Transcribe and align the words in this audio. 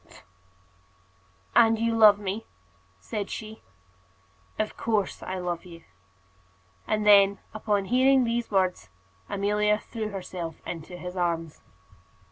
said 0.03 0.09
she. 0.09 0.17
[ILLUSTRATION: 0.17 0.37
"And 1.67 1.79
you 1.79 1.95
love 1.95 2.17
me?" 2.17 2.47
said 2.99 3.29
she.] 3.29 3.61
"Of 4.57 4.75
course 4.75 5.21
I 5.21 5.37
love 5.37 5.63
you." 5.63 5.83
And 6.87 7.05
then, 7.05 7.37
upon 7.53 7.85
hearing 7.85 8.23
these 8.23 8.49
words, 8.49 8.89
Amelia 9.29 9.77
threw 9.77 10.09
herself 10.09 10.55
into 10.65 10.97
his 10.97 11.15
arms. 11.15 11.61